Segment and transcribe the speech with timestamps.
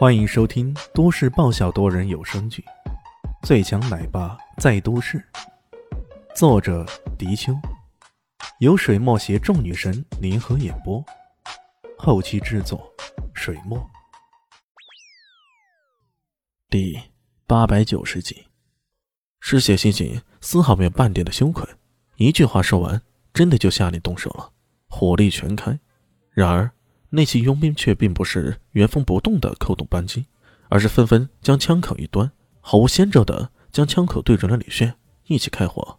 [0.00, 2.64] 欢迎收听都市爆笑多人有声剧
[3.46, 5.18] 《最强奶爸在都市》，
[6.34, 6.86] 作者：
[7.18, 7.52] 迪秋，
[8.60, 11.04] 由水墨携众女神联合演播，
[11.98, 12.90] 后期制作：
[13.34, 13.78] 水墨。
[16.70, 16.98] 第
[17.46, 18.46] 八百九十集，
[19.40, 21.68] 嗜血西西丝毫没有半点的羞愧，
[22.16, 23.02] 一句话说完，
[23.34, 24.50] 真的就下令动手了，
[24.88, 25.78] 火力全开。
[26.30, 26.72] 然而。
[27.10, 30.26] 那些佣兵却并不是原封不动的扣动扳机，
[30.68, 34.94] 而是纷纷将枪口一端，毫无先兆的将枪口对准了李炫，
[35.26, 35.98] 一起开火。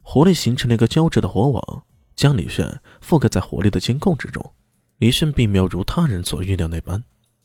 [0.00, 1.82] 火力形成了一个交织的火网，
[2.14, 4.52] 将李炫覆盖在火力的监控之中。
[4.98, 7.02] 李炫并没有如他人所预料那般，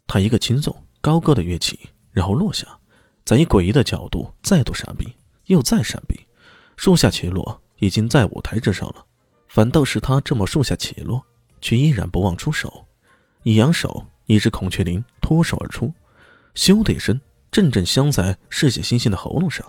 [0.07, 1.77] 他一个轻纵高高的跃起，
[2.11, 2.65] 然后落下，
[3.25, 5.13] 再以诡异的角度再度闪避，
[5.47, 6.17] 又再闪避，
[6.77, 9.05] 树下起落，已经在舞台之上了。
[9.49, 11.25] 反倒是他这么树下起落。
[11.61, 12.85] 却依然不忘出手，
[13.43, 15.93] 一扬手，一只孔雀翎脱手而出，
[16.55, 17.21] 咻的一声，
[17.51, 19.65] 阵阵镶在嗜血猩猩的喉咙上，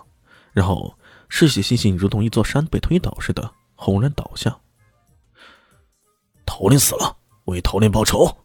[0.51, 0.93] 然后
[1.29, 4.57] 嗜血猩猩如同一座山被推倒似的轰然倒下。
[6.45, 8.37] 头领死了，为头领报仇。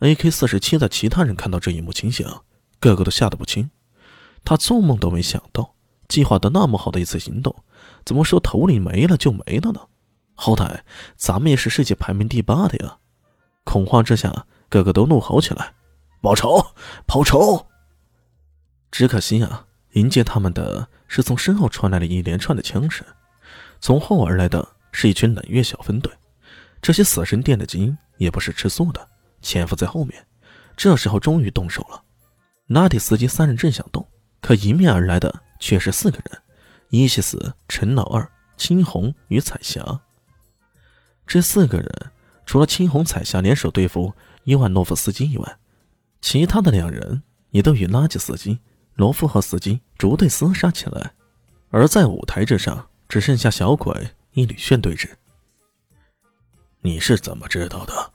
[0.00, 2.26] AK 四十七的其他人看到这一幕情形，
[2.80, 3.70] 个个都吓得不轻。
[4.44, 5.74] 他做梦都没想到，
[6.08, 7.54] 计划的那么好的一次行动，
[8.04, 9.80] 怎么说头领没了就没了呢？
[10.34, 10.80] 好歹
[11.16, 12.98] 咱们也是世界排名第八的呀！
[13.64, 15.74] 恐慌之下，个个都怒吼起来
[16.20, 16.74] ：“报仇！
[17.06, 17.68] 报仇！”
[18.90, 23.06] 只可惜啊，迎接他们的是从身后传来了一连串的枪声，
[23.80, 26.12] 从后而来的是一群冷月小分队。
[26.80, 29.08] 这些死神殿的精英也不是吃素的，
[29.40, 30.26] 潜伏在后面。
[30.76, 32.02] 这时候终于动手了。
[32.66, 34.08] 拉蒂斯基三人正想动，
[34.40, 36.42] 可迎面而来的却是四个人：
[36.88, 40.00] 伊西斯、陈老二、青红与彩霞。
[41.32, 41.90] 这四个人，
[42.44, 44.12] 除了青红彩霞联手对付
[44.44, 45.58] 伊万诺夫斯基以外，
[46.20, 48.58] 其他的两人也都与垃圾司机
[48.96, 51.14] 罗夫和司机逐队厮杀起来。
[51.70, 55.08] 而在舞台之上，只剩下小鬼与吕炫对峙。
[56.82, 58.12] 你是怎么知道的？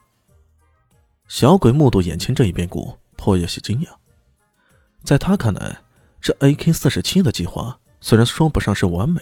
[1.28, 3.88] 小鬼目睹眼前这一变故，颇有些惊讶。
[5.04, 5.80] 在他看来，
[6.22, 9.20] 这 AK 四十七的计划虽然说不上是完美，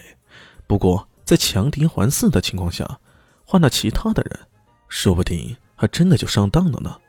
[0.66, 3.00] 不过在强敌环伺的情况下。
[3.46, 4.48] 换了其他的人，
[4.88, 7.00] 说不定还真的就上当了呢。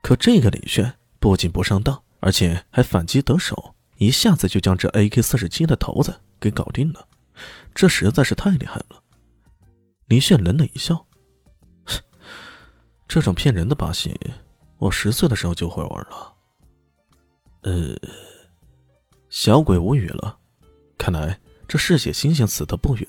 [0.00, 7.06] 可这个李炫不仅不上当，而且还反击得手，一下子就将这 AK 四十七的头子给搞定了，
[7.74, 9.02] 这实在是太厉害了。
[10.06, 11.06] 李炫冷冷一笑
[13.06, 14.18] ：“这种骗人的把戏，
[14.78, 16.34] 我十岁的时候就会玩了。”
[17.62, 17.94] 呃，
[19.28, 20.38] 小鬼无语了，
[20.96, 23.08] 看来这嗜血猩猩死的不远，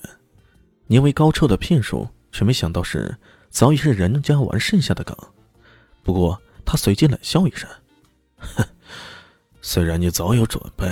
[0.88, 2.06] 因为高超的骗术。
[2.36, 3.16] 却没想到是
[3.48, 5.16] 早已是人家玩剩下的梗，
[6.02, 7.66] 不过他随即冷笑一声
[8.36, 8.62] ：“哼，
[9.62, 10.86] 虽然你早有准备，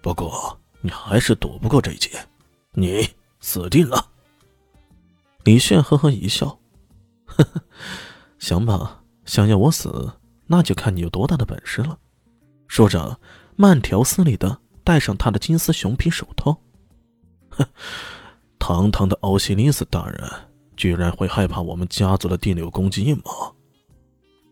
[0.00, 2.08] 不过你还是躲不过这一劫，
[2.70, 3.06] 你
[3.40, 4.08] 死定了。”
[5.44, 6.58] 李炫呵呵一笑
[7.26, 7.60] ：“呵呵，
[8.38, 10.10] 行吧，想要我死，
[10.46, 11.98] 那就看你有多大的本事了。”
[12.66, 13.20] 说着，
[13.56, 16.58] 慢条斯理的戴上他的金丝熊皮手套。
[17.50, 17.66] 哼，
[18.58, 20.32] 堂堂的奥西里斯大人。
[20.76, 23.22] 居然会害怕我们家族的电流攻击吗？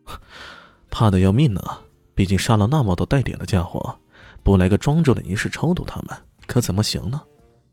[0.91, 1.63] 怕的要命呢！
[2.15, 3.97] 毕竟杀了那么多带点的家伙，
[4.43, 6.17] 不来个庄重的仪式超度他们，
[6.47, 7.23] 可怎么行呢？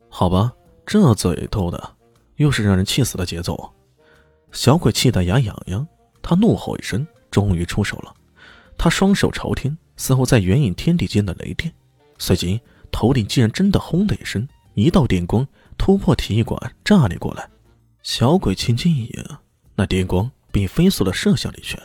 [0.09, 0.53] 好吧，
[0.85, 1.95] 这嘴偷的
[2.35, 3.73] 又是让人气死的节奏。
[4.51, 5.85] 小鬼气得牙痒痒，
[6.21, 8.13] 他怒吼一声，终于出手了。
[8.77, 11.73] 他双手朝天，似乎在援引天地间的雷电。
[12.17, 15.45] 随即，头顶竟然真的轰的一声，一道电光
[15.77, 17.49] 突破体育馆，炸裂过来。
[18.07, 19.25] 小鬼轻轻一迎，
[19.75, 21.77] 那电光便飞速的射向李轩。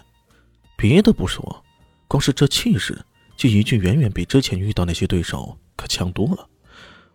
[0.77, 1.65] 别的不说，
[2.07, 2.97] 光是这气势，
[3.37, 6.49] 就已经远远比之前遇到那些对手可强多了。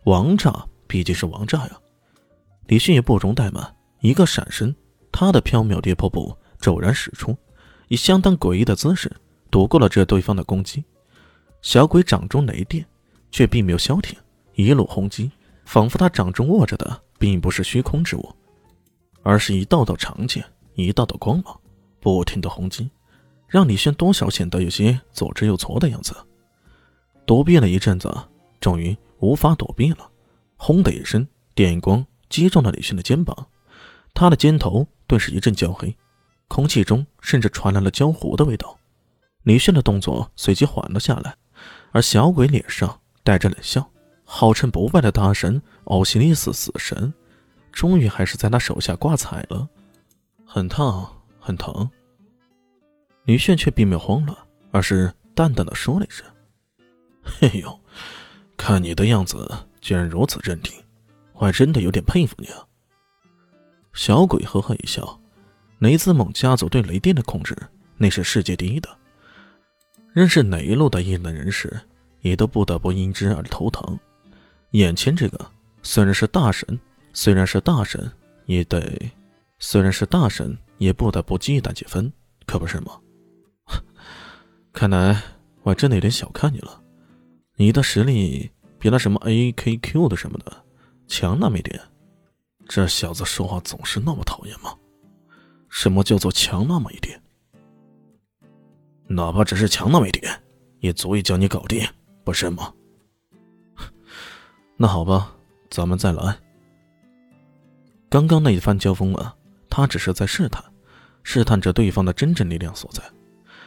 [0.03, 0.53] 王炸
[0.88, 1.79] 毕竟是王炸呀！
[2.66, 4.75] 李迅也不容怠慢，一个闪身，
[5.09, 7.34] 他的缥缈跌破步骤然使出，
[7.88, 9.09] 以相当诡异的姿势
[9.50, 10.83] 躲过了这对方的攻击。
[11.62, 12.86] 小鬼掌中雷电，
[13.31, 14.19] 却并没有消停，
[14.56, 15.31] 一路轰击，
[15.63, 18.36] 仿佛他掌中握着的并不是虚空之物。
[19.27, 20.41] 而是一道道长剑，
[20.75, 21.59] 一道道光芒，
[22.00, 22.89] 不停的轰击，
[23.45, 26.15] 让李轩多少显得有些左支右绌的样子。
[27.25, 28.09] 躲避了一阵子，
[28.62, 30.09] 终于无法躲避了。
[30.56, 33.35] 轰的一声，电光击中了李轩的肩膀，
[34.13, 35.94] 他的肩头顿时一阵焦黑，
[36.47, 38.79] 空气中甚至传来了焦糊的味道。
[39.44, 41.35] 李轩的动作随即缓了下来，
[41.91, 43.91] 而小鬼脸上带着冷笑，
[44.24, 47.13] 号称不败的大神奥西里斯死神。
[47.77, 49.69] 终于还是在他手下挂彩了，
[50.47, 51.07] 很烫，
[51.39, 51.88] 很疼。
[53.24, 54.35] 女炫却并没有慌乱，
[54.71, 56.25] 而是淡淡的说了一声
[57.21, 57.79] ：“嘿呦，
[58.57, 59.47] 看你的样子，
[59.79, 60.74] 竟然如此镇定，
[61.33, 62.65] 我还真的有点佩服你啊。”
[63.94, 65.21] 小鬼呵呵一笑
[65.77, 67.56] ：“雷子猛家族对雷电的控制，
[67.95, 68.89] 那是世界第一的。
[70.13, 71.79] 认识哪一路的异能人士，
[72.21, 74.00] 也都不得不因之而头疼。
[74.71, 75.51] 眼前这个，
[75.83, 76.79] 虽然是大神，
[77.19, 78.11] 虽然是大神，
[78.45, 79.11] 也得，
[79.57, 82.13] 虽然是大神，也不得不忌惮几分，
[82.45, 82.91] 可不是吗？”
[84.71, 85.19] 看来
[85.63, 86.79] 我真的有点小看你了，
[87.55, 90.63] 你的实力比那什么 A K Q 的什么的
[91.07, 91.81] 强那么一点。
[92.67, 94.75] 这小子说话总是那么讨厌吗？
[95.69, 97.19] 什么叫做强那么一点？
[99.07, 100.39] 哪怕只是强那么一点，
[100.81, 101.83] 也足以将你搞定，
[102.23, 102.71] 不是吗？
[104.77, 105.35] 那好吧，
[105.71, 106.37] 咱们再来。
[108.17, 109.35] 刚刚那一番交锋啊，
[109.69, 110.63] 他只是在试探，
[111.21, 113.03] 试探着对方的真正力量所在。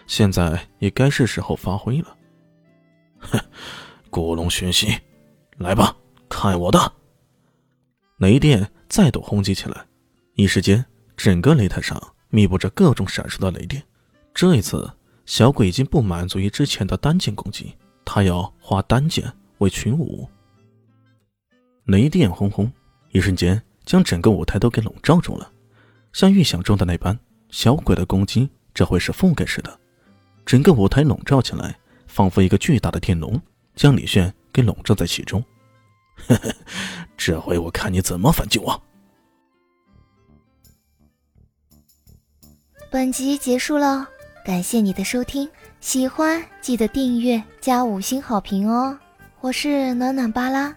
[0.08, 2.16] 现在也该是时候发挥了。
[3.20, 3.38] 哼，
[4.10, 4.92] 古龙玄心，
[5.58, 5.96] 来吧，
[6.28, 6.92] 看我的！
[8.16, 9.86] 雷电再度轰击起来，
[10.34, 10.84] 一时间，
[11.16, 11.96] 整个擂台上
[12.30, 13.80] 密布着各种闪烁的雷电。
[14.34, 14.92] 这一次，
[15.26, 17.72] 小鬼已经不满足于之前的单剑攻击，
[18.04, 20.28] 他要化单剑为群舞。
[21.84, 22.68] 雷电轰轰，
[23.12, 25.50] 一瞬间将整个舞台都给笼罩住了。
[26.12, 27.18] 像预想中的那般，
[27.50, 29.80] 小鬼的攻击这会是覆盖式的。
[30.46, 31.76] 整个舞台笼罩起来，
[32.06, 33.42] 仿佛一个巨大的天笼，
[33.74, 35.44] 将李炫给笼罩在其中。
[36.28, 36.54] 呵呵，
[37.16, 38.80] 这回我看你怎么反击我！
[42.92, 44.08] 本集结束了，
[44.44, 45.50] 感谢你的收听，
[45.80, 48.96] 喜欢记得订阅加五星好评哦！
[49.40, 50.76] 我是暖暖巴拉，